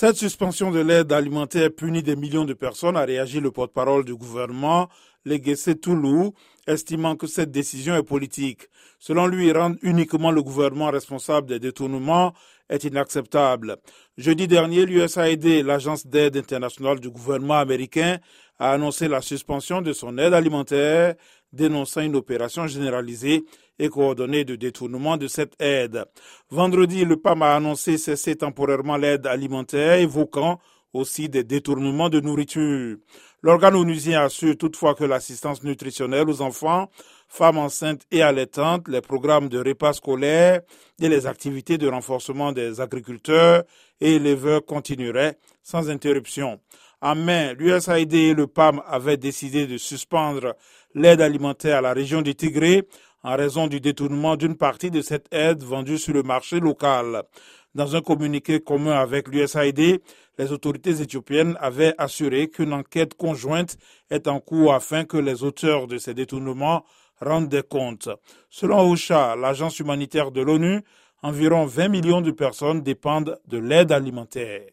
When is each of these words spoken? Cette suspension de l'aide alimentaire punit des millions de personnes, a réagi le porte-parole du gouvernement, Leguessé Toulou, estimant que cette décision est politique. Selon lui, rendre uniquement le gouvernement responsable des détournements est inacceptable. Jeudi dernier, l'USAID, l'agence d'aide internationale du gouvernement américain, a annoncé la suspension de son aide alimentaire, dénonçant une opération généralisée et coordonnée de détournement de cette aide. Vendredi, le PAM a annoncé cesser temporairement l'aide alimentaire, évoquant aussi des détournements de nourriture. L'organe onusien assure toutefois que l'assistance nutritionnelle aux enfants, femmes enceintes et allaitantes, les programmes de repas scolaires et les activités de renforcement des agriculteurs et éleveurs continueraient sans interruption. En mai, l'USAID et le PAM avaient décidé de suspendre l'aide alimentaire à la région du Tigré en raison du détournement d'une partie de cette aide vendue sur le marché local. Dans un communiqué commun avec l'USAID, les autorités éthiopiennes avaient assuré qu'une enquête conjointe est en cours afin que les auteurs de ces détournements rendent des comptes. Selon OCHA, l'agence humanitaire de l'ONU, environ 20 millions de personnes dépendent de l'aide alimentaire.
Cette 0.00 0.16
suspension 0.16 0.70
de 0.70 0.80
l'aide 0.80 1.12
alimentaire 1.12 1.68
punit 1.76 2.02
des 2.02 2.16
millions 2.16 2.46
de 2.46 2.54
personnes, 2.54 2.96
a 2.96 3.04
réagi 3.04 3.38
le 3.38 3.50
porte-parole 3.50 4.02
du 4.02 4.16
gouvernement, 4.16 4.88
Leguessé 5.26 5.74
Toulou, 5.74 6.32
estimant 6.66 7.16
que 7.16 7.26
cette 7.26 7.50
décision 7.50 7.94
est 7.94 8.02
politique. 8.02 8.68
Selon 8.98 9.26
lui, 9.26 9.52
rendre 9.52 9.76
uniquement 9.82 10.30
le 10.30 10.42
gouvernement 10.42 10.90
responsable 10.90 11.48
des 11.48 11.58
détournements 11.58 12.32
est 12.70 12.84
inacceptable. 12.84 13.76
Jeudi 14.16 14.48
dernier, 14.48 14.86
l'USAID, 14.86 15.66
l'agence 15.66 16.06
d'aide 16.06 16.38
internationale 16.38 16.98
du 16.98 17.10
gouvernement 17.10 17.58
américain, 17.58 18.20
a 18.58 18.72
annoncé 18.72 19.06
la 19.06 19.20
suspension 19.20 19.82
de 19.82 19.92
son 19.92 20.16
aide 20.16 20.32
alimentaire, 20.32 21.14
dénonçant 21.52 22.02
une 22.02 22.16
opération 22.16 22.66
généralisée 22.66 23.44
et 23.78 23.88
coordonnée 23.88 24.44
de 24.44 24.56
détournement 24.56 25.16
de 25.16 25.26
cette 25.26 25.60
aide. 25.60 26.04
Vendredi, 26.50 27.04
le 27.04 27.16
PAM 27.16 27.42
a 27.42 27.56
annoncé 27.56 27.98
cesser 27.98 28.36
temporairement 28.36 28.96
l'aide 28.96 29.26
alimentaire, 29.26 29.94
évoquant 29.94 30.60
aussi 30.92 31.28
des 31.28 31.44
détournements 31.44 32.08
de 32.08 32.20
nourriture. 32.20 32.96
L'organe 33.42 33.76
onusien 33.76 34.22
assure 34.22 34.56
toutefois 34.56 34.94
que 34.94 35.04
l'assistance 35.04 35.62
nutritionnelle 35.62 36.28
aux 36.28 36.42
enfants, 36.42 36.90
femmes 37.28 37.58
enceintes 37.58 38.02
et 38.10 38.22
allaitantes, 38.22 38.86
les 38.88 39.00
programmes 39.00 39.48
de 39.48 39.58
repas 39.58 39.94
scolaires 39.94 40.60
et 41.00 41.08
les 41.08 41.26
activités 41.26 41.78
de 41.78 41.88
renforcement 41.88 42.52
des 42.52 42.80
agriculteurs 42.80 43.62
et 44.00 44.16
éleveurs 44.16 44.64
continueraient 44.64 45.38
sans 45.62 45.88
interruption. 45.88 46.60
En 47.02 47.14
mai, 47.14 47.54
l'USAID 47.54 48.12
et 48.12 48.34
le 48.34 48.46
PAM 48.46 48.82
avaient 48.86 49.16
décidé 49.16 49.66
de 49.66 49.78
suspendre 49.78 50.54
l'aide 50.94 51.22
alimentaire 51.22 51.78
à 51.78 51.80
la 51.80 51.94
région 51.94 52.20
du 52.20 52.34
Tigré 52.34 52.86
en 53.22 53.36
raison 53.36 53.68
du 53.68 53.80
détournement 53.80 54.36
d'une 54.36 54.54
partie 54.54 54.90
de 54.90 55.00
cette 55.00 55.26
aide 55.32 55.62
vendue 55.62 55.96
sur 55.96 56.12
le 56.12 56.22
marché 56.22 56.60
local. 56.60 57.22
Dans 57.74 57.96
un 57.96 58.02
communiqué 58.02 58.60
commun 58.60 58.98
avec 59.00 59.28
l'USAID, 59.28 60.02
les 60.36 60.52
autorités 60.52 61.00
éthiopiennes 61.00 61.56
avaient 61.60 61.94
assuré 61.96 62.48
qu'une 62.48 62.74
enquête 62.74 63.14
conjointe 63.14 63.78
est 64.10 64.28
en 64.28 64.38
cours 64.38 64.74
afin 64.74 65.06
que 65.06 65.16
les 65.16 65.42
auteurs 65.42 65.86
de 65.86 65.96
ces 65.96 66.12
détournements 66.12 66.84
rendent 67.18 67.48
des 67.48 67.62
comptes. 67.62 68.10
Selon 68.50 68.90
OCHA, 68.90 69.36
l'agence 69.36 69.78
humanitaire 69.78 70.32
de 70.32 70.42
l'ONU, 70.42 70.82
environ 71.22 71.64
20 71.64 71.88
millions 71.88 72.20
de 72.20 72.30
personnes 72.30 72.82
dépendent 72.82 73.38
de 73.46 73.56
l'aide 73.56 73.90
alimentaire. 73.90 74.66